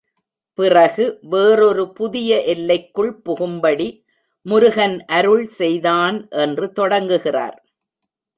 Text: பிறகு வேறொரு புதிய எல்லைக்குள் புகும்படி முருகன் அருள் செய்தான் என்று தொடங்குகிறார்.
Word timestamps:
பிறகு 0.59 1.03
வேறொரு 1.21 1.83
புதிய 1.93 2.39
எல்லைக்குள் 2.45 3.11
புகும்படி 3.25 3.87
முருகன் 4.45 4.97
அருள் 5.09 5.45
செய்தான் 5.47 6.17
என்று 6.29 6.71
தொடங்குகிறார். 6.71 7.57